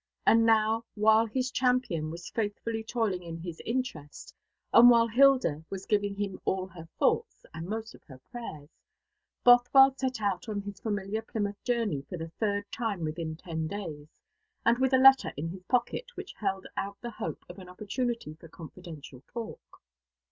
And 0.25 0.47
now, 0.47 0.83
while 0.95 1.27
his 1.27 1.51
champion 1.51 2.09
was 2.09 2.31
faithfully 2.31 2.83
toiling 2.83 3.21
in 3.21 3.37
his 3.37 3.61
interest, 3.67 4.33
and 4.73 4.89
while 4.89 5.07
Hilda 5.07 5.63
was 5.69 5.85
giving 5.85 6.15
him 6.15 6.41
all 6.43 6.65
her 6.69 6.87
thoughts, 6.97 7.45
and 7.53 7.67
most 7.67 7.93
of 7.93 8.01
her 8.05 8.17
prayers, 8.31 8.71
Bothwell 9.43 9.93
set 9.95 10.19
out 10.19 10.49
on 10.49 10.61
his 10.61 10.79
familiar 10.79 11.21
Plymouth 11.21 11.63
journey 11.63 12.01
for 12.09 12.17
the 12.17 12.31
third 12.39 12.65
time 12.71 13.03
within 13.03 13.35
ten 13.35 13.67
days, 13.67 14.07
and 14.65 14.79
with 14.79 14.93
a 14.93 14.97
letter 14.97 15.33
in 15.37 15.49
his 15.49 15.61
pocket 15.65 16.17
which 16.17 16.33
held 16.33 16.65
out 16.75 16.99
the 17.01 17.11
hope 17.11 17.45
of 17.47 17.59
an 17.59 17.69
opportunity 17.69 18.33
for 18.33 18.47
confidential 18.47 19.21
talk. 19.27 19.83